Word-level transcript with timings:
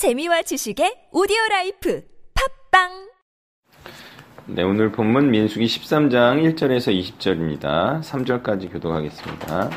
재미와 0.00 0.40
지식의 0.48 1.08
오디오 1.12 1.36
라이프 1.50 2.00
팟빵 2.72 2.88
네, 4.46 4.62
오늘 4.62 4.90
본문 4.90 5.30
민수기 5.30 5.66
13장 5.66 6.40
1절에서 6.54 6.88
20절입니다. 6.98 8.00
3절까지 8.00 8.72
교독하겠습니다. 8.72 9.68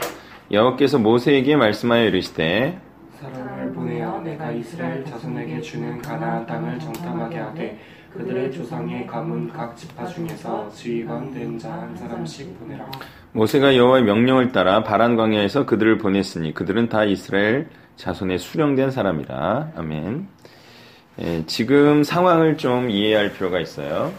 여호와께서 0.49 0.97
모세에게 0.99 1.57
말씀하여 1.57 2.05
이르시되 2.05 2.79
사람을 3.19 3.73
보내어 3.73 4.21
내가 4.21 4.49
이스라엘 4.51 5.03
자손에게 5.03 5.59
주는 5.59 6.01
가나안 6.01 6.45
땅을 6.45 6.79
정탐하게 6.79 7.37
하되 7.39 7.79
그들의 8.13 8.53
조상의 8.53 9.05
가문 9.07 9.51
각 9.51 9.75
지파 9.75 10.05
중에서 10.05 10.69
지휘관 10.69 11.33
된 11.33 11.59
자 11.59 11.69
한 11.69 11.93
사람씩 11.97 12.57
보내라. 12.61 12.89
모세가 13.33 13.75
여호와의 13.75 14.03
명령을 14.05 14.53
따라 14.53 14.83
바란 14.83 15.17
광야에서 15.17 15.65
그들을 15.65 15.97
보냈으니 15.97 16.53
그들은 16.53 16.87
다 16.87 17.03
이스라엘 17.03 17.67
자손의 17.97 18.39
수령된 18.39 18.91
사람이라. 18.91 19.71
아멘. 19.75 20.27
예, 21.21 21.45
지금 21.45 22.03
상황을 22.03 22.57
좀 22.57 22.89
이해할 22.89 23.33
필요가 23.33 23.59
있어요. 23.59 24.11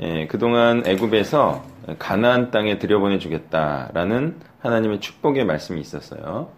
예, 0.00 0.26
그동안 0.26 0.82
애굽에서 0.86 1.64
가나안 1.98 2.50
땅에 2.50 2.78
들여보내 2.78 3.18
주겠다라는 3.18 4.36
하나님의 4.60 5.00
축복의 5.00 5.44
말씀이 5.44 5.80
있었어요. 5.80 6.50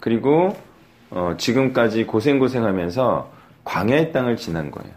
그리고 0.00 0.56
어, 1.10 1.34
지금까지 1.38 2.04
고생고생하면서 2.04 3.32
광야의 3.64 4.12
땅을 4.12 4.36
지난 4.36 4.70
거예요. 4.70 4.92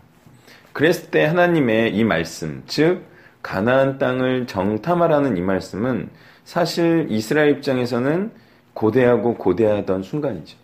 그랬을 0.73 1.09
때 1.11 1.25
하나님의 1.25 1.95
이 1.95 2.03
말씀, 2.03 2.63
즉 2.67 3.05
가나안 3.41 3.97
땅을 3.97 4.47
정탐하라는 4.47 5.37
이 5.37 5.41
말씀은 5.41 6.09
사실 6.43 7.07
이스라엘 7.09 7.51
입장에서는 7.51 8.31
고대하고 8.73 9.35
고대하던 9.35 10.03
순간이죠. 10.03 10.60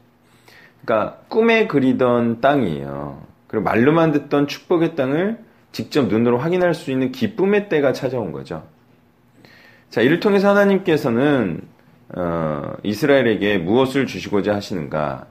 그러니까 0.84 1.17
꿈에 1.27 1.67
그리던 1.67 2.41
땅이에요. 2.41 3.22
그리고 3.48 3.63
말로만 3.63 4.12
듣던 4.12 4.48
축복의 4.48 4.95
땅을 4.95 5.40
직접 5.72 6.08
눈으로 6.08 6.38
확인할 6.38 6.74
수 6.74 6.91
있는 6.91 7.12
기쁨의 7.12 7.70
때가 7.70 7.93
찾아온 7.93 8.32
거죠. 8.32 8.63
자, 9.90 10.02
이를 10.02 10.20
통해서 10.20 10.49
하나님께서는 10.49 11.62
어, 12.15 12.74
이스라엘에게 12.84 13.57
무엇을 13.57 14.05
주시고자 14.07 14.55
하시는가? 14.55 15.26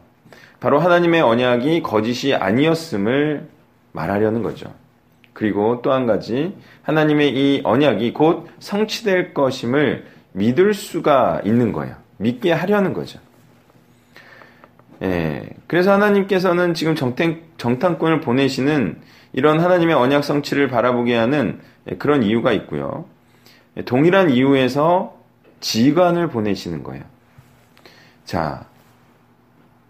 바로 0.60 0.78
하나님의 0.78 1.22
언약이 1.22 1.82
거짓이 1.82 2.34
아니었음을 2.34 3.48
말하려는 3.92 4.42
거죠. 4.42 4.72
그리고 5.32 5.82
또 5.82 5.92
한 5.92 6.06
가지 6.06 6.54
하나님의 6.82 7.34
이 7.34 7.60
언약이 7.64 8.12
곧 8.12 8.46
성취될 8.58 9.34
것임을 9.34 10.06
믿을 10.32 10.74
수가 10.74 11.42
있는 11.44 11.72
거예요. 11.72 11.94
믿게 12.18 12.52
하려는 12.52 12.92
거죠. 12.92 13.18
예, 15.02 15.48
그래서 15.66 15.92
하나님께서는 15.92 16.74
지금 16.74 16.94
정탱, 16.94 17.42
정탐꾼을 17.58 18.20
보내시는 18.20 18.98
이런 19.32 19.60
하나님의 19.60 19.94
언약 19.94 20.24
성취를 20.24 20.68
바라보게 20.68 21.14
하는 21.14 21.60
그런 21.98 22.22
이유가 22.22 22.52
있고요. 22.52 23.04
동일한 23.84 24.30
이유에서 24.30 25.16
지관을 25.60 26.28
보내시는 26.28 26.82
거예요. 26.82 27.04
자, 28.24 28.66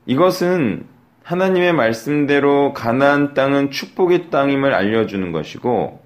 이것은 0.06 0.86
하나님의 1.22 1.72
말씀대로 1.72 2.72
가나안 2.72 3.34
땅은 3.34 3.70
축복의 3.70 4.30
땅임을 4.30 4.74
알려주는 4.74 5.32
것이고 5.32 6.00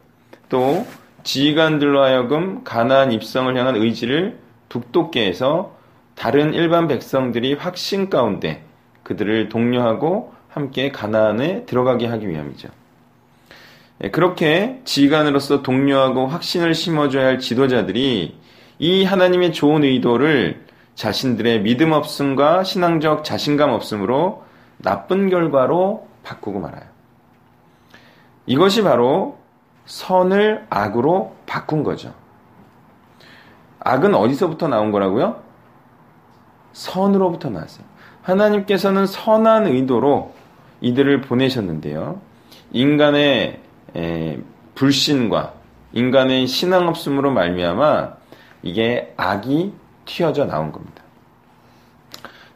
또 0.49 0.87
지휘관들로 1.23 2.03
하여금 2.03 2.65
가나안 2.65 3.13
입성을 3.13 3.55
향한 3.57 3.77
의지를 3.77 4.39
북돋게 4.71 5.27
해서 5.27 5.77
다른 6.15 6.55
일반 6.55 6.89
백성들이 6.89 7.55
확신 7.55 8.09
가운데 8.09 8.63
그들을 9.11 9.49
독려하고 9.49 10.33
함께 10.49 10.93
가나안에 10.93 11.65
들어가게 11.65 12.07
하기 12.07 12.29
위함이죠. 12.29 12.69
예, 14.05 14.11
그렇게 14.11 14.81
지휘관으로서 14.85 15.63
독려하고 15.63 16.29
확신을 16.29 16.75
심어줘야 16.75 17.27
할 17.27 17.39
지도자들이 17.41 18.39
이 18.79 19.05
하나님의 19.05 19.53
좋은 19.53 19.83
의도를 19.83 20.65
자신들의 20.95 21.63
믿음 21.63 21.91
없음과 21.91 22.63
신앙적 22.63 23.25
자신감 23.25 23.71
없음으로 23.71 24.45
나쁜 24.79 25.29
결과로 25.29 26.07
바꾸고 26.23 26.61
말아요. 26.61 26.85
이것이 28.47 28.83
바로 28.85 29.39
선을 29.87 30.67
악으로 30.71 31.35
바꾼 31.47 31.83
거죠. 31.83 32.15
악은 33.81 34.15
어디서부터 34.15 34.69
나온 34.69 34.93
거라고요? 34.93 35.43
선으로부터 36.73 37.51
나왔어요. 37.51 37.90
하나님께서는 38.23 39.07
선한 39.07 39.67
의도로 39.67 40.35
이들을 40.81 41.23
보내셨는데요. 41.23 42.21
인간의 42.73 43.61
불신과 44.75 45.55
인간의 45.93 46.47
신앙 46.47 46.89
없음으로 46.89 47.33
말미암아 47.33 48.15
이게 48.63 49.13
악이 49.17 49.73
튀어져 50.05 50.47
나온 50.47 50.73
겁니다. 50.73 51.03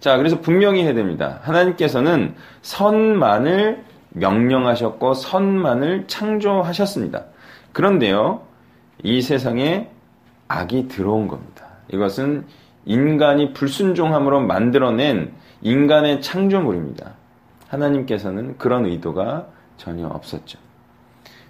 자, 0.01 0.17
그래서 0.17 0.41
분명히 0.41 0.85
해야 0.85 0.93
됩니다. 0.93 1.41
하나님께서는 1.43 2.35
선만을 2.63 3.85
명령하셨고 4.11 5.15
선만을 5.15 6.05
창조하셨습니다. 6.07 7.25
그런데요, 7.73 8.43
이 9.03 9.23
세상에 9.23 9.91
악이 10.47 10.89
들어온 10.89 11.27
겁니다. 11.27 11.67
이것은 11.93 12.47
인간이 12.85 13.53
불순종함으로 13.55 14.41
만들어낸 14.41 15.33
인간의 15.65 16.21
창조물입니다. 16.21 17.15
하나님께서는 17.69 18.59
그런 18.59 18.85
의도가 18.85 19.47
전혀 19.79 20.07
없었죠. 20.07 20.59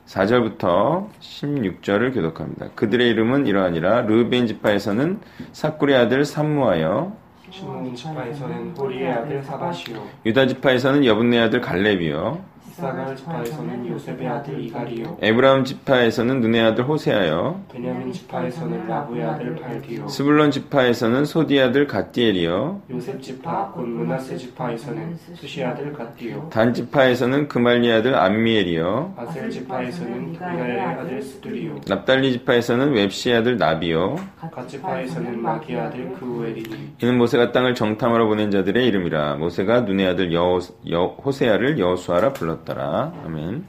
4절부터 0.07 1.09
16절을 1.19 2.15
교독합니다. 2.15 2.69
그들의 2.77 3.09
이름은 3.11 3.47
이러하니라 3.47 4.03
르벤 4.03 4.47
지파에서는 4.47 5.21
사꾸리 5.53 5.97
아들 5.97 6.25
삼무하여 6.25 7.17
시므온 7.51 7.95
지파에서는 7.95 8.77
호리의 8.77 9.13
아들 9.13 9.43
사밧이요 9.43 10.01
유다 10.27 10.47
지파에서는 10.47 11.05
여분네 11.05 11.41
아들 11.41 11.61
갈렙이요 11.61 12.54
이사갈 12.79 13.15
지파에서는 13.15 13.89
요셉의 13.89 14.27
아들 14.27 14.61
이갈이요. 14.61 15.19
에브라임 15.23 15.65
지파에서는 15.65 16.41
눈의 16.41 16.61
아들 16.61 16.85
호세아요. 16.85 17.61
베냐민 17.73 18.13
지파에서는 18.13 18.89
라부의 18.89 19.25
아들 19.25 19.55
발디요. 19.55 20.09
스불론 20.09 20.51
지파에서는 20.51 21.25
소디 21.25 21.61
아들 21.61 21.87
갓디엘이요. 21.87 22.83
요셉 22.91 23.23
지파 23.23 23.71
곧 23.73 23.87
므낫세 23.87 24.37
지파에서는 24.37 25.17
수시 25.35 25.63
아들 25.63 25.93
갓디요. 25.93 26.51
단 26.53 26.75
지파에서는 26.75 27.47
그말리 27.47 27.93
아들 27.93 28.17
암미엘이요. 28.17 29.15
아셀 29.19 29.51
지파에서는 29.51 30.33
미가엘의 30.33 30.81
아들 30.81 31.23
스둘이요. 31.23 31.81
납달리 31.87 32.33
지파에서는 32.33 32.93
웝시 32.93 33.33
아들 33.33 33.57
나비요. 33.57 34.17
갓 34.53 34.69
지파에서는 34.69 35.41
마기 35.41 35.77
아들 35.77 36.13
그우엘이니. 36.15 36.95
이는 37.01 37.19
모세가 37.19 37.53
땅을 37.53 37.77
정탐하러 37.77 38.27
보낸 38.27 38.51
자들의 38.51 38.85
이름이라. 38.89 39.37
모세가 39.37 39.83
눈의 39.83 40.09
아들 40.09 40.33
여, 40.35 40.59
여 40.91 41.05
호세아를 41.25 41.79
여호수아라 41.79 42.33
불렀 42.33 42.64
더라 42.65 43.13
아멘 43.25 43.65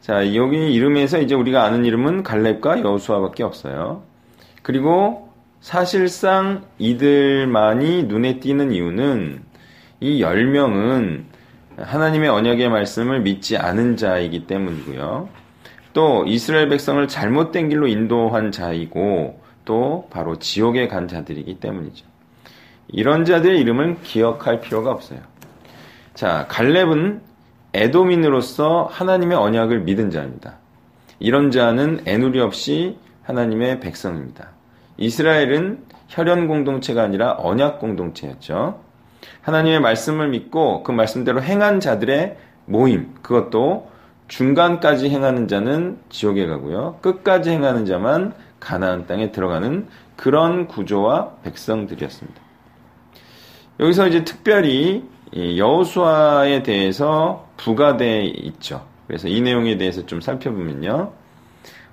자 0.00 0.34
여기 0.34 0.72
이름에서 0.72 1.20
이제 1.20 1.34
우리가 1.34 1.64
아는 1.64 1.84
이름은 1.84 2.22
갈렙과 2.22 2.80
여호수아밖에 2.80 3.42
없어요 3.42 4.02
그리고 4.62 5.32
사실상 5.60 6.66
이들만이 6.78 8.04
눈에 8.04 8.38
띄는 8.38 8.70
이유는 8.70 9.42
이 10.00 10.22
10명은 10.22 11.24
하나님의 11.78 12.28
언약의 12.28 12.68
말씀을 12.68 13.20
믿지 13.20 13.56
않은 13.56 13.96
자이기 13.96 14.46
때문이고요. 14.46 15.28
또 15.94 16.24
이스라엘 16.26 16.68
백성을 16.68 17.08
잘못된 17.08 17.70
길로 17.70 17.86
인도한 17.86 18.52
자이고 18.52 19.40
또 19.64 20.08
바로 20.10 20.38
지옥에 20.38 20.88
간 20.88 21.08
자들이기 21.08 21.60
때문이죠. 21.60 22.04
이런 22.88 23.24
자들의 23.24 23.58
이름은 23.58 24.02
기억할 24.02 24.60
필요가 24.60 24.90
없어요. 24.90 25.20
자, 26.12 26.46
갈렙은 26.48 27.22
에도민으로서 27.74 28.88
하나님의 28.90 29.36
언약을 29.36 29.80
믿은 29.80 30.10
자입니다. 30.10 30.58
이런 31.18 31.50
자는 31.50 32.00
애누리 32.06 32.40
없이 32.40 32.96
하나님의 33.22 33.80
백성입니다. 33.80 34.50
이스라엘은 34.96 35.84
혈연 36.08 36.46
공동체가 36.46 37.02
아니라 37.02 37.36
언약 37.38 37.80
공동체였죠. 37.80 38.80
하나님의 39.42 39.80
말씀을 39.80 40.28
믿고 40.28 40.82
그 40.82 40.92
말씀대로 40.92 41.42
행한 41.42 41.80
자들의 41.80 42.36
모임, 42.66 43.14
그것도 43.22 43.90
중간까지 44.28 45.10
행하는 45.10 45.48
자는 45.48 45.98
지옥에 46.08 46.46
가고요. 46.46 46.98
끝까지 47.02 47.50
행하는 47.50 47.84
자만 47.84 48.32
가나안 48.60 49.06
땅에 49.06 49.32
들어가는 49.32 49.86
그런 50.16 50.66
구조와 50.66 51.32
백성들이었습니다. 51.42 52.40
여기서 53.80 54.08
이제 54.08 54.24
특별히 54.24 55.04
여호수아에 55.34 56.62
대해서 56.62 57.48
부가돼 57.56 58.24
있죠. 58.24 58.84
그래서 59.06 59.28
이 59.28 59.40
내용에 59.40 59.76
대해서 59.76 60.06
좀 60.06 60.20
살펴보면요. 60.20 61.12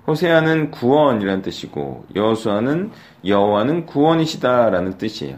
호세아는 0.07 0.71
구원이라는 0.71 1.41
뜻이고 1.41 2.05
여호수아는 2.15 2.91
여호와는 3.25 3.85
구원이시다라는 3.85 4.97
뜻이에요. 4.97 5.37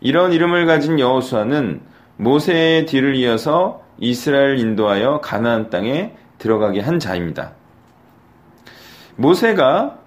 이런 0.00 0.32
이름을 0.32 0.66
가진 0.66 0.98
여호수아는 0.98 1.80
모세의 2.16 2.86
뒤를 2.86 3.14
이어서 3.16 3.82
이스라엘 3.98 4.58
인도하여 4.58 5.20
가나안 5.20 5.70
땅에 5.70 6.14
들어가게 6.38 6.80
한 6.80 6.98
자입니다. 6.98 7.52
모세가 9.16 9.98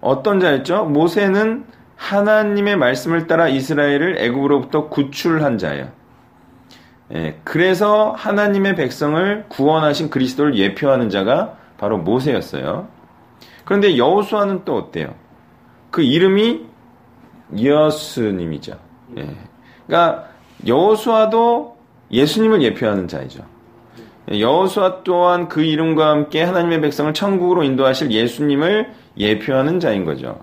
어떤 0.00 0.40
자였죠? 0.40 0.86
모세는 0.86 1.64
하나님의 1.96 2.76
말씀을 2.76 3.26
따라 3.26 3.48
이스라엘을 3.48 4.18
애굽으로부터 4.18 4.88
구출한 4.88 5.58
자예요. 5.58 6.03
예, 7.14 7.38
그래서 7.44 8.12
하나님의 8.16 8.74
백성을 8.74 9.44
구원하신 9.48 10.10
그리스도를 10.10 10.56
예표하는 10.56 11.10
자가 11.10 11.56
바로 11.78 11.98
모세였어요. 11.98 12.88
그런데 13.64 13.96
여호수아는 13.96 14.64
또 14.64 14.76
어때요? 14.76 15.14
그 15.90 16.02
이름이 16.02 16.66
여수님이죠. 17.62 18.78
예. 19.18 19.28
그러니까 19.86 20.28
여호수아도 20.66 21.76
예수님을 22.10 22.62
예표하는 22.62 23.06
자이죠. 23.06 23.44
여호수아 24.30 25.02
또한 25.04 25.48
그 25.48 25.62
이름과 25.62 26.08
함께 26.08 26.42
하나님의 26.42 26.80
백성을 26.80 27.12
천국으로 27.12 27.62
인도하실 27.62 28.10
예수님을 28.10 28.92
예표하는 29.18 29.80
자인 29.80 30.04
거죠. 30.04 30.40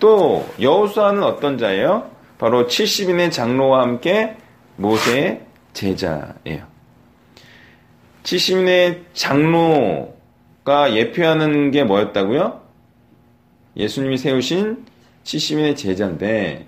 또 0.00 0.46
여호수아는 0.60 1.22
어떤 1.22 1.58
자예요? 1.58 2.10
바로 2.38 2.66
70인의 2.66 3.30
장로와 3.30 3.82
함께 3.82 4.36
모세의 4.80 5.42
제자예요. 5.74 6.66
70인의 8.22 9.02
장로가 9.12 10.94
예표하는 10.94 11.70
게 11.70 11.84
뭐였다고요? 11.84 12.60
예수님이 13.76 14.16
세우신 14.16 14.84
70인의 15.24 15.76
제자인데 15.76 16.66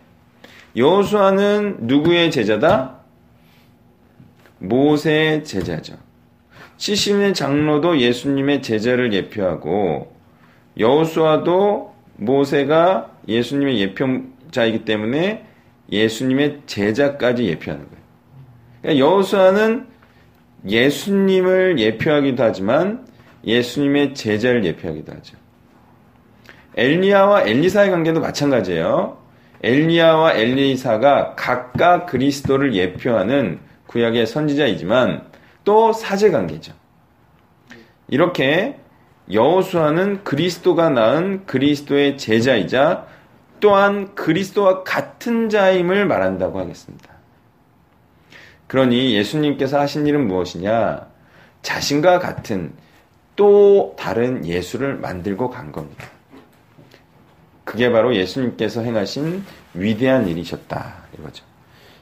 여호수아는 0.77 1.79
누구의 1.87 2.31
제자다? 2.31 3.01
모세의 4.59 5.45
제자죠. 5.45 5.97
70인의 6.79 7.35
장로도 7.35 7.99
예수님의 7.99 8.63
제자를 8.63 9.13
예표하고 9.13 10.15
여호수아도 10.79 11.95
모세가 12.17 13.11
예수님의 13.29 13.81
예표자이기 13.81 14.85
때문에 14.85 15.47
예수님의 15.91 16.63
제자까지 16.67 17.45
예표하는 17.45 17.89
거예요. 17.89 18.02
그러니까 18.83 19.05
여호수아는 19.05 19.87
예수님을 20.69 21.79
예표하기도 21.79 22.43
하지만 22.43 23.07
예수님의 23.45 24.15
제자를 24.15 24.65
예표하기도 24.65 25.13
하죠. 25.13 25.37
엘리야와 26.77 27.43
엘리사의 27.43 27.91
관계도 27.91 28.21
마찬가지예요. 28.21 29.19
엘리야와 29.63 30.35
엘리사가 30.35 31.35
각각 31.37 32.07
그리스도를 32.07 32.75
예표하는 32.75 33.61
구약의 33.87 34.27
선지자이지만 34.27 35.25
또 35.65 35.93
사제 35.93 36.31
관계죠. 36.31 36.73
이렇게 38.09 38.77
여호수아는 39.31 40.25
그리스도가 40.25 40.91
낳은 40.91 41.47
그리스도의 41.47 42.19
제자이자 42.19 43.07
또한 43.61 44.15
그리스도와 44.15 44.83
같은 44.83 45.49
자임을 45.49 46.07
말한다고 46.07 46.59
하겠습니다. 46.59 47.12
그러니 48.73 49.15
예수님께서 49.17 49.79
하신 49.79 50.07
일은 50.07 50.27
무엇이냐? 50.27 51.07
자신과 51.61 52.21
같은 52.21 52.73
또 53.37 53.95
다른 53.99 54.47
예수를 54.47 54.95
만들고 54.97 55.51
간 55.51 55.73
겁니다. 55.73 56.07
그게 57.65 57.93
바로 57.93 58.17
예수님께서 58.17 58.81
행하신 58.81 59.45
위대한 59.75 60.27
일이셨다. 60.27 60.95
이거죠. 61.19 61.45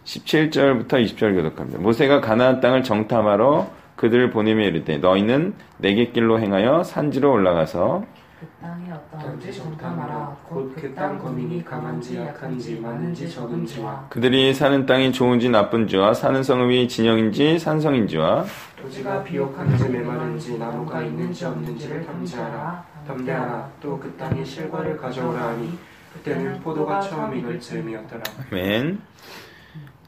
17절부터 0.04 0.90
20절 0.90 1.34
교독합니다. 1.34 1.80
모세가 1.80 2.20
가나안 2.20 2.60
땅을 2.60 2.84
정탐하러 2.84 3.68
그들을 3.96 4.30
보내며 4.30 4.62
이르되 4.66 4.98
너희는 4.98 5.54
내게 5.78 6.12
길로 6.12 6.38
행하여 6.38 6.84
산지로 6.84 7.32
올라가서 7.32 8.04
그 8.40 8.46
땅이 8.62 8.90
어떠한지 8.90 9.52
정탐하라. 9.52 10.36
곧 10.48 10.74
그 10.74 10.94
땅 10.94 11.18
거민이 11.18 11.62
강한지 11.64 12.16
약한지 12.16 12.80
많은지 12.80 13.30
적은지와 13.30 14.06
그들이 14.08 14.54
사는 14.54 14.86
땅이 14.86 15.12
좋은지 15.12 15.50
나쁜지와 15.50 16.14
사는 16.14 16.42
성읍이 16.42 16.88
진영인지 16.88 17.58
산성인지와 17.58 18.44
토지가 18.80 19.22
비옥한지 19.24 19.88
메마른지 19.90 20.56
나무가 20.58 21.02
있는지 21.02 21.44
없는지를 21.44 22.06
탐지하라. 22.06 22.84
담대하라. 23.06 23.70
또 23.82 23.98
그 24.00 24.10
땅에 24.18 24.42
실과를 24.44 24.96
가져오라 24.96 25.48
하니 25.48 25.78
그때는 26.14 26.60
포도가 26.60 27.00
처음 27.00 27.36
익을 27.36 27.60
즈음이었더라. 27.60 28.22
아멘. 28.50 29.00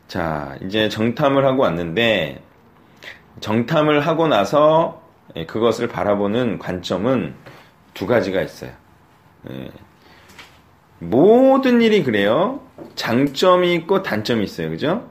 자, 0.09 0.57
이제 0.63 0.89
정탐을 0.89 1.45
하고 1.45 1.63
왔는데 1.63 2.43
정탐을 3.41 4.01
하고 4.07 4.27
나서 4.29 5.03
예, 5.37 5.47
그것을 5.47 5.89
바라보는 5.89 6.59
관점은 6.59 7.35
두 7.95 8.07
가지가 8.07 8.41
있어요. 8.43 8.71
예. 9.51 9.71
모든 10.99 11.83
일이 11.83 12.05
그래요. 12.05 12.61
장점이 12.95 13.75
있고 13.75 14.03
단점이 14.03 14.45
있어요. 14.45 14.71
그죠? 14.71 15.09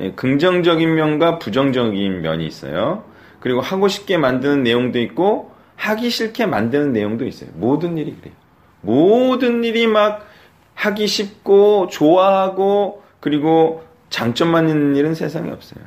예, 0.00 0.12
긍정적인 0.12 0.94
면과 0.94 1.38
부정적인 1.38 2.22
면이 2.22 2.46
있어요. 2.46 3.04
그리고 3.40 3.60
하고 3.60 3.88
싶게 3.88 4.16
만드는 4.18 4.62
내용도 4.62 4.98
있고 5.00 5.52
하기 5.76 6.10
싫게 6.10 6.46
만드는 6.46 6.92
내용도 6.92 7.26
있어요. 7.26 7.50
모든 7.54 7.98
일이 7.98 8.16
그래요. 8.16 8.34
모든 8.80 9.62
일이 9.62 9.86
막 9.86 10.26
하기 10.74 11.06
쉽고 11.06 11.88
좋아하고 11.88 13.02
그리고 13.20 13.84
장점만 14.10 14.68
있는 14.68 14.96
일은 14.96 15.14
세상에 15.14 15.50
없어요. 15.50 15.84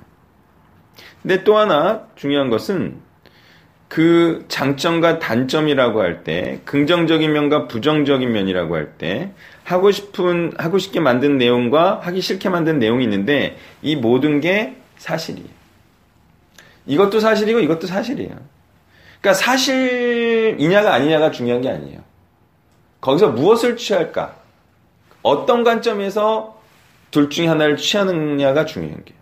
근데 1.22 1.44
또 1.44 1.58
하나 1.58 2.08
중요한 2.16 2.50
것은 2.50 2.98
그 3.90 4.46
장점과 4.48 5.18
단점이라고 5.18 6.00
할 6.00 6.24
때, 6.24 6.62
긍정적인 6.66 7.34
면과 7.34 7.68
부정적인 7.68 8.32
면이라고 8.32 8.76
할 8.76 8.94
때, 8.98 9.32
하고 9.64 9.92
싶은, 9.92 10.54
하고 10.58 10.78
싶게 10.78 11.00
만든 11.00 11.38
내용과 11.38 12.00
하기 12.04 12.22
싫게 12.22 12.50
만든 12.50 12.78
내용이 12.78 13.04
있는데, 13.04 13.58
이 13.82 13.96
모든 13.96 14.40
게 14.40 14.76
사실이에요. 14.98 15.50
이것도 16.86 17.20
사실이고 17.20 17.60
이것도 17.60 17.88
사실이에요. 17.88 18.36
그러니까 19.22 19.34
사실이냐가 19.34 20.94
아니냐가 20.94 21.32
중요한 21.32 21.62
게 21.62 21.70
아니에요. 21.70 22.00
거기서 23.02 23.30
무엇을 23.30 23.76
취할까? 23.76 24.36
어떤 25.24 25.64
관점에서 25.64 26.62
둘 27.12 27.30
중에 27.30 27.48
하나를 27.48 27.78
취하느냐가 27.78 28.66
중요한 28.66 29.04
게요. 29.04 29.18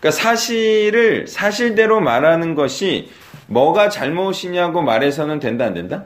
그러니까 0.00 0.10
사실을 0.10 1.26
사실대로 1.26 2.00
말하는 2.00 2.54
것이 2.54 3.10
뭐가 3.50 3.88
잘못이냐고 3.88 4.80
말해서는 4.80 5.40
된다 5.40 5.64
안 5.64 5.74
된다? 5.74 6.04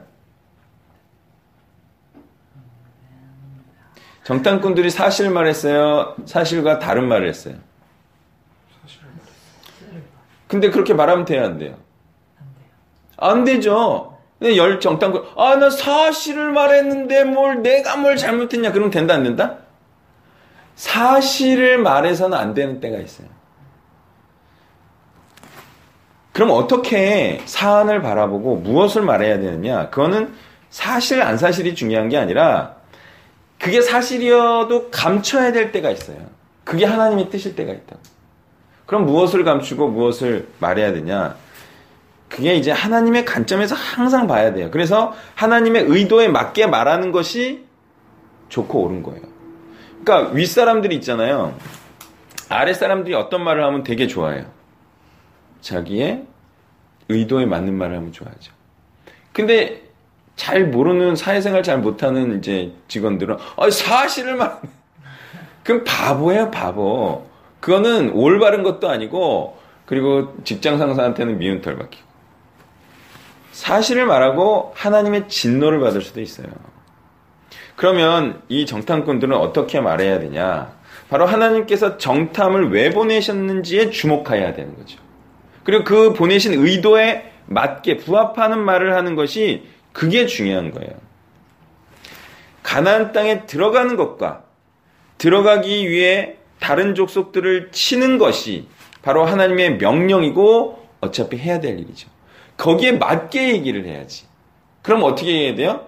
정탐꾼들이 4.23 4.89
사실 4.89 5.29
말했어요. 5.29 6.15
사실과 6.25 6.79
다른 6.79 7.07
말을 7.07 7.27
했어요. 7.27 7.55
근데 10.47 10.71
그렇게 10.71 10.95
말하면 10.95 11.25
돼요, 11.25 11.45
안 11.45 11.59
돼요? 11.59 11.77
안 13.17 13.43
되죠. 13.43 14.17
열 14.41 14.79
정탐꾼, 14.79 15.23
아, 15.37 15.55
나 15.55 15.69
사실을 15.69 16.51
말했는데 16.51 17.25
뭘 17.25 17.61
내가 17.61 17.95
뭘 17.95 18.17
잘못했냐? 18.17 18.71
그러면 18.71 18.89
된다, 18.89 19.13
안 19.13 19.23
된다? 19.23 19.57
사실을 20.75 21.77
말해서는 21.77 22.35
안 22.35 22.55
되는 22.55 22.79
때가 22.79 22.97
있어요. 22.97 23.34
그럼 26.35 26.49
어떻게 26.51 27.41
사안을 27.45 28.01
바라보고 28.01 28.57
무엇을 28.57 29.03
말해야 29.03 29.39
되느냐? 29.39 29.89
그거는 29.89 30.33
사실 30.69 31.21
안 31.21 31.37
사실이 31.37 31.75
중요한 31.75 32.09
게 32.09 32.17
아니라 32.17 32.75
그게 33.57 33.79
사실이어도 33.79 34.91
감춰야 34.91 35.53
될 35.53 35.71
때가 35.71 35.91
있어요. 35.91 36.17
그게 36.65 36.83
하나님의 36.83 37.29
뜻일 37.29 37.55
때가 37.55 37.71
있다. 37.71 37.95
그럼 38.85 39.05
무엇을 39.05 39.45
감추고 39.45 39.87
무엇을 39.87 40.49
말해야 40.59 40.91
되냐? 40.91 41.37
그게 42.27 42.55
이제 42.55 42.69
하나님의 42.69 43.23
관점에서 43.23 43.73
항상 43.73 44.27
봐야 44.27 44.53
돼요. 44.53 44.71
그래서 44.71 45.13
하나님의 45.35 45.85
의도에 45.87 46.27
맞게 46.27 46.67
말하는 46.67 47.13
것이 47.13 47.63
좋고 48.49 48.81
옳은 48.81 49.03
거예요. 49.03 49.21
그러니까 50.03 50.33
윗사람들이 50.33 50.95
있잖아요. 50.95 51.55
아랫사람들이 52.49 53.15
어떤 53.15 53.41
말을 53.41 53.63
하면 53.63 53.83
되게 53.83 54.07
좋아해요. 54.07 54.64
자기의 55.65 56.23
의도에 57.09 57.45
맞는 57.45 57.73
말을 57.73 57.97
하면 57.97 58.11
좋아하죠. 58.11 58.53
근데 59.33 59.81
잘 60.35 60.65
모르는 60.67 61.15
사회생활 61.15 61.63
잘 61.63 61.79
못하는 61.79 62.37
이제 62.37 62.71
직원들은 62.87 63.37
아, 63.57 63.69
사실을 63.69 64.35
말 64.35 64.59
그럼 65.63 65.83
바보예요, 65.83 66.51
바보. 66.51 67.25
그거는 67.59 68.11
올바른 68.11 68.61
것도 68.61 68.89
아니고 68.89 69.57
그리고 69.87 70.35
직장 70.43 70.77
상사한테는 70.77 71.39
미운 71.39 71.61
털 71.61 71.77
박히고 71.77 72.05
사실을 73.51 74.05
말하고 74.05 74.73
하나님의 74.75 75.27
진노를 75.27 75.79
받을 75.79 76.01
수도 76.01 76.21
있어요. 76.21 76.47
그러면 77.75 78.41
이 78.49 78.67
정탐꾼들은 78.67 79.35
어떻게 79.35 79.81
말해야 79.81 80.19
되냐? 80.19 80.73
바로 81.09 81.25
하나님께서 81.25 81.97
정탐을 81.97 82.71
왜 82.71 82.91
보내셨는지에 82.91 83.89
주목해야 83.89 84.53
되는 84.53 84.75
거죠. 84.75 85.04
그리고 85.65 85.83
그 85.83 86.13
보내신 86.13 86.53
의도에 86.53 87.33
맞게 87.47 87.97
부합하는 87.97 88.59
말을 88.59 88.95
하는 88.95 89.15
것이 89.15 89.63
그게 89.91 90.25
중요한 90.25 90.71
거예요. 90.71 90.91
가나안 92.63 93.11
땅에 93.11 93.45
들어가는 93.45 93.97
것과 93.97 94.43
들어가기 95.17 95.89
위해 95.89 96.37
다른 96.59 96.95
족속들을 96.95 97.71
치는 97.71 98.17
것이 98.17 98.67
바로 99.01 99.25
하나님의 99.25 99.77
명령이고 99.77 100.87
어차피 101.01 101.37
해야 101.37 101.59
될 101.59 101.79
일이죠. 101.79 102.09
거기에 102.57 102.93
맞게 102.93 103.49
얘기를 103.49 103.85
해야지. 103.85 104.25
그럼 104.81 105.03
어떻게 105.03 105.31
해야 105.31 105.55
돼요? 105.55 105.87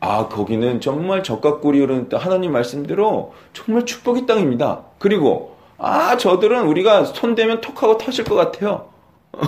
아, 0.00 0.28
거기는 0.28 0.80
정말 0.80 1.22
적과 1.24 1.58
꿀이 1.58 1.80
흐르는 1.80 2.08
땅, 2.08 2.20
하나님 2.20 2.52
말씀대로 2.52 3.34
정말 3.52 3.84
축복의 3.84 4.26
땅입니다. 4.26 4.84
그리고, 4.98 5.57
아, 5.78 6.16
저들은 6.16 6.62
우리가 6.66 7.04
손대면 7.04 7.60
톡하고 7.60 7.98
터질 7.98 8.24
것 8.24 8.34
같아요. 8.34 8.92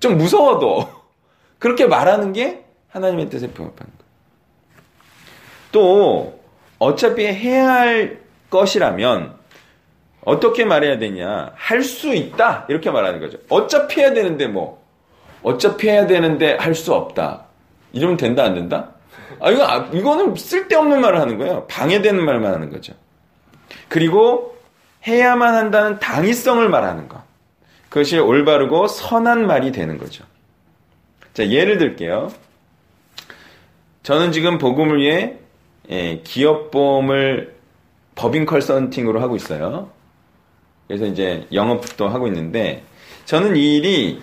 좀 0.00 0.18
무서워도. 0.18 0.88
그렇게 1.58 1.86
말하는 1.86 2.32
게 2.32 2.64
하나님의 2.90 3.30
뜻에 3.30 3.48
부합하는 3.48 3.92
거예요. 3.98 4.08
또, 5.72 6.40
어차피 6.78 7.26
해야 7.26 7.68
할 7.72 8.20
것이라면, 8.50 9.36
어떻게 10.24 10.64
말해야 10.64 10.98
되냐? 10.98 11.52
할 11.54 11.82
수 11.82 12.12
있다. 12.14 12.66
이렇게 12.68 12.90
말하는 12.90 13.20
거죠. 13.20 13.38
어차피 13.48 14.00
해야 14.00 14.12
되는데 14.12 14.46
뭐. 14.46 14.82
어차피 15.42 15.88
해야 15.88 16.06
되는데 16.06 16.56
할 16.56 16.74
수 16.74 16.92
없다. 16.94 17.44
이러면 17.92 18.16
된다, 18.16 18.44
안 18.44 18.54
된다? 18.54 18.90
아, 19.40 19.50
이거, 19.50 19.64
아, 19.64 19.88
이거는 19.92 20.34
쓸데없는 20.34 21.00
말을 21.00 21.20
하는 21.20 21.38
거예요. 21.38 21.66
방해되는 21.68 22.24
말만 22.24 22.52
하는 22.52 22.70
거죠. 22.70 22.92
그리고 23.88 24.57
해야만 25.06 25.54
한다는 25.54 25.98
당위성을 25.98 26.68
말하는 26.68 27.08
것. 27.08 27.22
그것이 27.88 28.18
올바르고 28.18 28.86
선한 28.88 29.46
말이 29.46 29.72
되는 29.72 29.98
거죠. 29.98 30.24
자, 31.34 31.48
예를 31.48 31.78
들게요. 31.78 32.30
저는 34.02 34.32
지금 34.32 34.58
복음을 34.58 35.00
위해 35.00 35.36
예, 35.90 36.20
기업보험을 36.22 37.54
법인 38.14 38.44
컨설팅으로 38.44 39.20
하고 39.20 39.36
있어요. 39.36 39.90
그래서 40.86 41.06
이제 41.06 41.46
영업도 41.52 42.08
하고 42.08 42.26
있는데 42.26 42.82
저는 43.26 43.56
이 43.56 43.76
일이 43.76 44.22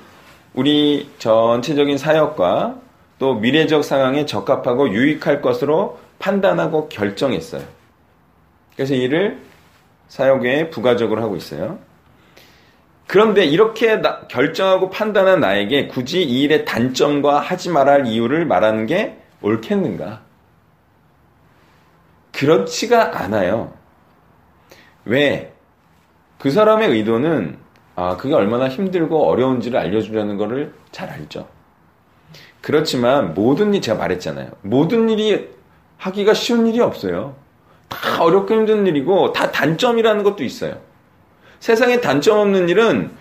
우리 0.53 1.09
전체적인 1.19 1.97
사역과 1.97 2.79
또 3.19 3.35
미래적 3.35 3.83
상황에 3.83 4.25
적합하고 4.25 4.89
유익할 4.89 5.41
것으로 5.41 5.99
판단하고 6.19 6.89
결정했어요. 6.89 7.63
그래서 8.75 8.93
이를 8.93 9.39
사역에 10.07 10.69
부가적으로 10.69 11.21
하고 11.21 11.35
있어요. 11.35 11.79
그런데 13.07 13.45
이렇게 13.45 13.97
나, 13.97 14.27
결정하고 14.27 14.89
판단한 14.89 15.39
나에게 15.39 15.87
굳이 15.87 16.23
이 16.23 16.41
일의 16.43 16.65
단점과 16.65 17.39
하지 17.39 17.69
말아야 17.69 17.95
할 17.95 18.07
이유를 18.07 18.45
말하는 18.45 18.87
게 18.87 19.17
옳겠는가? 19.41 20.21
그렇지가 22.31 23.21
않아요. 23.21 23.73
왜? 25.05 25.53
그 26.39 26.51
사람의 26.51 26.89
의도는 26.89 27.57
아, 27.95 28.17
그게 28.17 28.33
얼마나 28.33 28.67
힘들고 28.67 29.25
어려운지를 29.25 29.79
알려주려는 29.79 30.37
것을 30.37 30.73
잘 30.91 31.09
알죠. 31.09 31.47
그렇지만 32.59 33.33
모든 33.33 33.73
일 33.73 33.81
제가 33.81 33.97
말했잖아요. 33.97 34.49
모든 34.61 35.09
일이 35.09 35.49
하기가 35.97 36.33
쉬운 36.33 36.67
일이 36.67 36.81
없어요. 36.81 37.35
다 37.89 38.23
어렵고 38.23 38.53
힘든 38.53 38.87
일이고 38.87 39.33
다 39.33 39.51
단점이라는 39.51 40.23
것도 40.23 40.43
있어요. 40.43 40.77
세상에 41.59 42.01
단점 42.01 42.39
없는 42.39 42.69
일은 42.69 43.11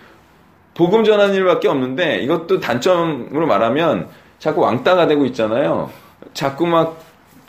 복음 0.73 1.03
전하는 1.03 1.33
일밖에 1.35 1.67
없는데 1.67 2.17
이것도 2.19 2.59
단점으로 2.59 3.47
말하면 3.47 4.09
자꾸 4.39 4.61
왕따가 4.61 5.07
되고 5.07 5.25
있잖아요. 5.25 5.89
자꾸 6.33 6.67
막 6.67 6.99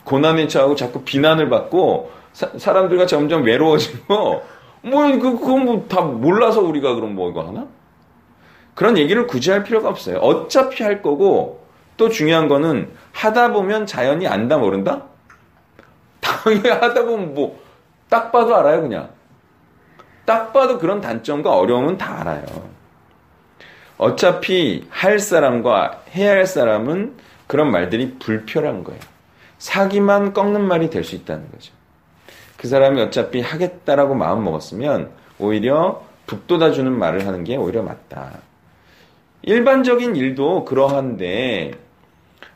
고난에 0.04 0.46
처하고 0.46 0.76
자꾸 0.76 1.02
비난을 1.02 1.49
받고 1.49 2.12
사, 2.32 2.73
람들과 2.73 3.06
점점 3.06 3.42
외로워지고 3.42 4.06
뭐 4.82 5.02
그, 5.18 5.38
그건 5.38 5.64
뭐 5.64 5.88
다 5.88 6.02
몰라서 6.02 6.61
우리가 6.61 6.94
그럼 6.94 7.14
뭐 7.14 7.30
이거 7.30 7.42
하나? 7.42 7.66
그런 8.75 8.96
얘기를 8.99 9.26
굳이 9.26 9.50
할 9.50 9.64
필요가 9.64 9.88
없어요. 9.88 10.18
어차피 10.18 10.85
할 10.85 11.02
거고 11.02 11.64
또 11.96 12.08
중요한 12.08 12.46
거는 12.46 12.90
하다 13.12 13.52
보면 13.52 13.87
자연히 13.87 14.28
안다 14.28 14.58
모른다? 14.58 15.04
당연히 16.26 16.68
하다 16.68 17.04
보면 17.04 17.35
뭐 17.35 17.66
딱 18.09 18.30
봐도 18.30 18.54
알아요 18.56 18.83
그냥. 18.83 19.11
딱 20.25 20.52
봐도 20.52 20.78
그런 20.78 21.00
단점과 21.00 21.56
어려움은 21.56 21.99
다 21.99 22.21
알아요. 22.21 22.45
어차피 23.99 24.87
할 24.90 25.18
사람과 25.18 26.02
해야 26.14 26.33
할 26.33 26.47
사람은 26.47 27.14
그런 27.47 27.71
말들이 27.71 28.16
불편한 28.18 28.85
거예요. 28.85 29.00
사기만 29.59 30.33
꺾는 30.33 30.62
말이 30.62 30.90
될 30.90 31.02
수 31.04 31.14
있다는 31.14 31.50
거죠. 31.50 31.73
그 32.56 32.68
사람이 32.68 33.00
어차피 33.00 33.40
하겠다라고 33.40 34.14
마음 34.14 34.45
먹었으면 34.45 35.11
오히려 35.38 36.02
북돋아주는 36.26 36.90
말을 36.92 37.26
하는 37.26 37.45
게 37.45 37.56
오히려 37.56 37.83
맞다. 37.83 38.38
일반적인 39.42 40.16
일도 40.16 40.64
그러한데 40.64 41.73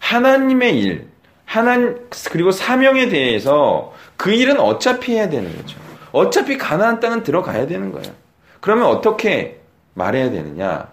하나님의 0.01 0.79
일, 0.81 1.10
하나님 1.51 1.97
그리고 2.31 2.53
사명에 2.53 3.09
대해서 3.09 3.93
그 4.17 4.31
일은 4.31 4.61
어차피 4.61 5.17
해야 5.17 5.29
되는 5.29 5.51
거죠. 5.57 5.79
어차피 6.13 6.57
가나안 6.57 7.01
땅은 7.01 7.25
들어가야 7.25 7.67
되는 7.67 7.91
거예요. 7.91 8.13
그러면 8.61 8.87
어떻게 8.87 9.59
말해야 9.95 10.31
되느냐? 10.31 10.87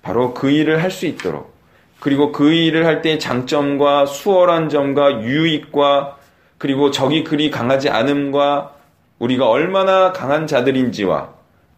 바로 0.00 0.32
그 0.32 0.48
일을 0.50 0.82
할 0.82 0.90
수 0.90 1.04
있도록 1.04 1.52
그리고 2.00 2.32
그 2.32 2.50
일을 2.50 2.86
할 2.86 3.02
때 3.02 3.18
장점과 3.18 4.06
수월한 4.06 4.70
점과 4.70 5.20
유익과 5.20 6.16
그리고 6.56 6.90
적이 6.90 7.22
그리 7.22 7.50
강하지 7.50 7.90
않음과 7.90 8.72
우리가 9.18 9.50
얼마나 9.50 10.12
강한 10.14 10.46
자들인지와 10.46 11.28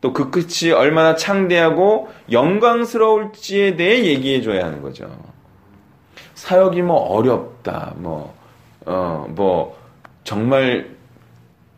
또 0.00 0.12
그 0.12 0.30
끝이 0.30 0.70
얼마나 0.70 1.16
창대하고 1.16 2.08
영광스러울지에 2.30 3.74
대해 3.74 4.04
얘기해 4.04 4.42
줘야 4.42 4.66
하는 4.66 4.80
거죠. 4.80 5.10
사역이 6.40 6.80
뭐 6.80 6.96
어렵다, 6.96 7.92
뭐, 7.96 8.32
어, 8.86 9.26
뭐, 9.28 9.76
정말 10.24 10.88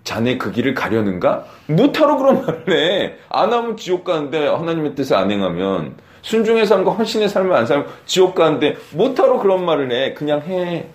자네 0.05 0.39
그 0.39 0.53
길을 0.53 0.75
가려는가? 0.75 1.47
못하러 1.67 2.17
그런 2.17 2.47
말을 2.47 2.65
해. 2.71 3.15
안 3.29 3.53
하면 3.53 3.77
지옥 3.77 4.05
가는데 4.05 4.47
하나님의 4.47 4.95
뜻을 4.95 5.17
안 5.17 5.33
행하면 5.33 5.97
순종의 6.23 6.67
삶과 6.67 6.93
헌신의 6.93 7.29
삶을 7.29 7.53
안 7.53 7.67
살면 7.67 7.89
지옥 8.07 8.37
가는데 8.37 8.77
못하러 8.93 9.41
그런 9.41 9.65
말을 9.65 9.91
해. 9.91 10.15
그냥 10.15 10.41
해. 10.43 10.87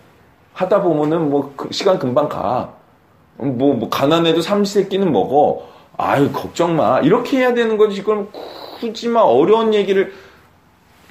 하다 0.53 0.81
보면은 0.81 1.29
뭐그 1.29 1.69
시간 1.71 1.99
금방 1.99 2.29
가. 2.29 2.73
뭐, 3.35 3.73
뭐 3.73 3.89
가난해도 3.89 4.39
삼시세끼는 4.41 5.11
먹어. 5.11 5.67
아유 5.97 6.31
걱정 6.31 6.77
마. 6.77 7.01
이렇게 7.01 7.39
해야 7.39 7.53
되는 7.53 7.77
거지. 7.77 8.01
그럼 8.01 8.29
굳이 8.79 9.09
막 9.09 9.23
어려운 9.23 9.73
얘기를 9.73 10.13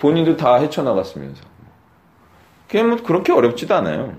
본인도 0.01 0.39
다 0.39 0.57
헤쳐나갔으면서. 0.57 1.56
그냥 2.69 2.91
뭐 2.91 2.99
그렇게 3.03 3.33
어렵지도 3.33 3.75
않아요. 3.75 4.15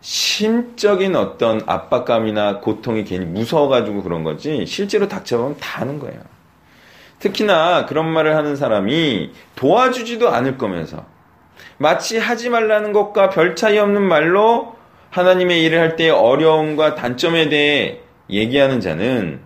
심적인 0.00 1.14
어떤 1.14 1.62
압박감이나 1.64 2.58
고통이 2.58 3.04
괜히 3.04 3.24
무서워가지고 3.24 4.02
그런 4.02 4.24
거지 4.24 4.66
실제로 4.66 5.06
닥쳐보면 5.06 5.58
다 5.58 5.80
하는 5.82 5.98
거예요. 5.98 6.20
특히나 7.20 7.86
그런 7.86 8.08
말을 8.08 8.34
하는 8.34 8.56
사람이 8.56 9.30
도와주지도 9.54 10.28
않을 10.28 10.58
거면서 10.58 11.06
마치 11.78 12.18
하지 12.18 12.50
말라는 12.50 12.92
것과 12.92 13.30
별 13.30 13.54
차이 13.54 13.78
없는 13.78 14.02
말로 14.02 14.74
하나님의 15.10 15.62
일을 15.62 15.78
할때 15.78 16.10
어려움과 16.10 16.96
단점에 16.96 17.48
대해 17.48 18.00
얘기하는 18.28 18.80
자는 18.80 19.40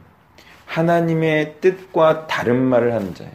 하나님의 0.64 1.56
뜻과 1.60 2.26
다른 2.26 2.62
말을 2.62 2.94
하는 2.94 3.14
자예요. 3.14 3.32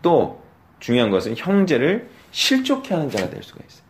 또 0.00 0.42
중요한 0.80 1.10
것은 1.10 1.34
형제를 1.36 2.08
실족해 2.34 2.94
하는 2.94 3.08
자가 3.10 3.30
될 3.30 3.42
수가 3.42 3.60
있어요. 3.66 3.84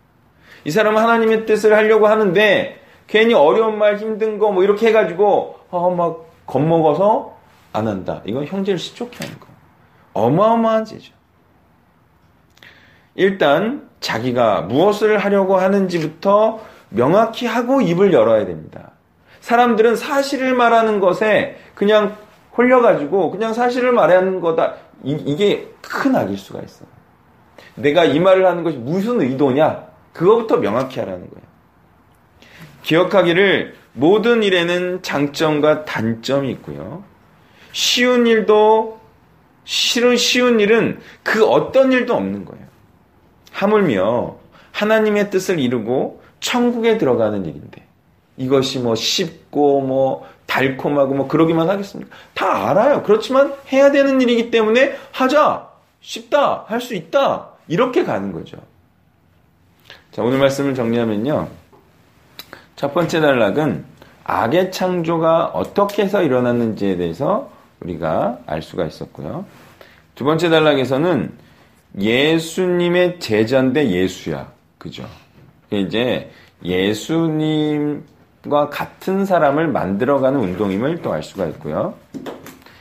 이 0.65 0.71
사람은 0.71 1.01
하나님의 1.01 1.47
뜻을 1.47 1.75
하려고 1.75 2.07
하는데 2.07 2.79
괜히 3.07 3.33
어려운 3.35 3.79
말 3.79 3.97
힘든 3.97 4.39
거 4.39 4.51
뭐 4.53 4.63
이렇게 4.63 4.89
해가지고 4.89 5.59
어, 5.71 5.91
막 5.91 6.31
겁먹어서 6.47 7.37
안 7.73 7.89
한다. 7.89 8.21
이건 8.27 8.45
형제를 8.47 8.79
실족해 8.79 9.17
하는 9.21 9.41
거. 9.41 9.47
어마어마한 10.13 10.85
죄죠. 10.85 11.13
일단 13.15 13.89
자기가 14.01 14.63
무엇을 14.63 15.19
하려고 15.19 15.57
하는지부터 15.57 16.61
명확히 16.91 17.47
하고 17.47 17.81
입을 17.81 18.13
열어야 18.13 18.45
됩니다. 18.45 18.91
사람들은 19.41 19.97
사실을 19.97 20.55
말하는 20.55 21.01
것에 21.01 21.57
그냥 21.75 22.17
홀려가지고 22.57 23.31
그냥 23.31 23.55
사실을 23.55 23.93
말하는 23.93 24.41
거다. 24.41 24.75
이, 25.03 25.37
게큰 25.37 26.15
악일 26.15 26.37
수가 26.39 26.61
있어. 26.61 26.85
내가 27.75 28.05
이 28.05 28.21
말을 28.21 28.47
하는 28.47 28.63
것이 28.63 28.77
무슨 28.77 29.21
의도냐? 29.21 29.87
그거부터 30.13 30.59
명확히 30.59 31.01
하라는 31.01 31.29
거예요. 31.29 31.45
기억하기를 32.83 33.75
모든 33.95 34.43
일에는 34.43 35.03
장점과 35.03 35.85
단점이 35.85 36.51
있고요. 36.53 37.05
쉬운 37.73 38.27
일도 38.27 39.01
싫은 39.65 40.17
쉬운 40.17 40.61
일은 40.61 41.01
그 41.23 41.45
어떤 41.47 41.93
일도 41.93 42.15
없는 42.15 42.45
거예요. 42.45 42.65
하물며 43.53 44.37
하나님의 44.73 45.31
뜻을 45.31 45.59
이루고 45.59 46.23
천국에 46.41 46.99
들어가는 46.99 47.45
일인데 47.45 47.85
이것이 48.37 48.81
뭐 48.81 48.95
쉽고 48.95 49.81
뭐 49.81 50.29
달콤하고 50.47 51.15
뭐 51.15 51.29
그러기만 51.29 51.71
하겠습니까? 51.71 52.15
다 52.35 52.69
알아요. 52.69 53.03
그렇지만 53.03 53.55
해야 53.73 53.91
되는 53.91 54.21
일이기 54.21 54.51
때문에 54.51 54.97
하자. 55.13 55.69
쉽다. 56.01 56.65
할 56.69 56.81
수 56.81 56.95
있다. 56.95 57.54
이렇게 57.69 58.05
가는 58.05 58.33
거죠. 58.33 58.59
자, 60.13 60.23
오늘 60.23 60.39
말씀을 60.39 60.75
정리하면요. 60.75 61.49
첫 62.77 62.95
번째 62.95 63.21
단락은 63.21 63.85
악의 64.25 64.73
창조가 64.73 65.47
어떻게 65.47 66.03
해서 66.05 66.23
일어났는지에 66.23 66.97
대해서 66.97 67.51
우리가 67.81 68.39
알 68.47 68.63
수가 68.63 68.87
있었고요. 68.87 69.45
두 70.15 70.25
번째 70.25 70.49
단락에서는 70.49 71.33
예수님의 71.99 73.21
제자인데 73.21 73.91
예수야. 73.91 74.51
그죠? 74.79 75.05
이제 75.71 76.31
예수님과 76.65 78.01
같은 78.71 79.25
사람을 79.25 79.69
만들어가는 79.69 80.39
운동임을 80.39 81.03
또 81.03 81.13
알 81.13 81.23
수가 81.23 81.47
있고요. 81.47 81.95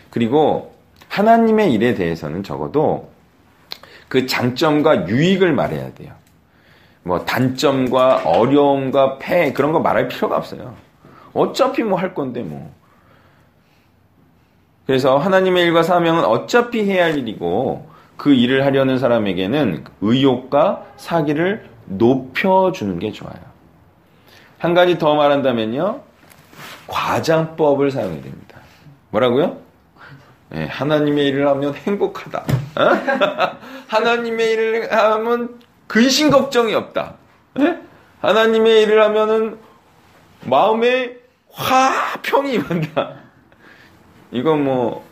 그리고 0.09 0.73
하나님의 1.09 1.73
일에 1.73 1.93
대해서는 1.93 2.43
적어도 2.43 3.11
그 4.13 4.27
장점과 4.27 5.07
유익을 5.07 5.53
말해야 5.53 5.95
돼요. 5.95 6.13
뭐 7.01 7.25
단점과 7.25 8.21
어려움과 8.25 9.17
폐 9.17 9.51
그런 9.53 9.71
거 9.71 9.79
말할 9.79 10.07
필요가 10.07 10.37
없어요. 10.37 10.75
어차피 11.33 11.81
뭐 11.81 11.97
할 11.97 12.13
건데 12.13 12.43
뭐. 12.43 12.71
그래서 14.85 15.17
하나님의 15.17 15.63
일과 15.63 15.81
사명은 15.81 16.25
어차피 16.25 16.83
해야 16.83 17.05
할 17.05 17.17
일이고 17.17 17.89
그 18.15 18.35
일을 18.35 18.63
하려는 18.65 18.99
사람에게는 18.99 19.83
의욕과 20.01 20.83
사기를 20.97 21.67
높여주는 21.85 22.99
게 22.99 23.11
좋아요. 23.11 23.33
한 24.59 24.75
가지 24.75 24.99
더 24.99 25.15
말한다면요. 25.15 26.01
과장법을 26.85 27.89
사용해야 27.89 28.21
됩니다. 28.21 28.59
뭐라고요? 29.09 29.57
네, 30.53 30.67
하나님의 30.67 31.27
일을 31.27 31.47
하면 31.49 31.73
행복하다. 31.73 32.39
어? 32.39 33.57
하나님의 33.87 34.51
일을 34.51 34.91
하면 34.91 35.59
근심 35.87 36.29
걱정이 36.29 36.75
없다. 36.75 37.15
네? 37.55 37.79
하나님의 38.21 38.83
일을 38.83 39.01
하면은 39.03 39.57
마음에 40.45 41.15
화평이 41.51 42.53
임한다. 42.53 43.13
이건 44.31 44.63
뭐 44.63 45.03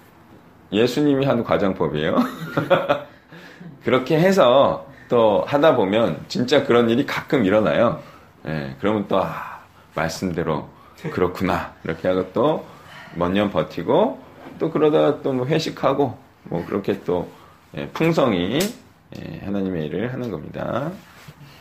예수님이 0.71 1.25
하는 1.25 1.43
과장법이에요. 1.43 2.15
그렇게 3.83 4.19
해서 4.19 4.85
또 5.09 5.43
하다 5.47 5.75
보면 5.75 6.23
진짜 6.27 6.63
그런 6.63 6.89
일이 6.89 7.05
가끔 7.05 7.45
일어나요. 7.45 7.99
예, 8.47 8.75
그러면 8.79 9.07
또 9.07 9.21
아, 9.21 9.59
말씀대로 9.95 10.69
그렇구나 11.11 11.73
이렇게 11.83 12.07
하고 12.07 12.31
또 12.31 12.63
몇 13.15 13.29
년 13.29 13.51
버티고 13.51 14.19
또 14.61 14.69
그러다가 14.69 15.23
또 15.23 15.33
뭐 15.33 15.47
회식하고 15.47 16.15
뭐 16.43 16.63
그렇게 16.67 17.01
또 17.03 17.27
예, 17.75 17.87
풍성히 17.87 18.59
예, 19.17 19.39
하나님의 19.43 19.87
일을 19.87 20.13
하는 20.13 20.29
겁니다. 20.29 20.91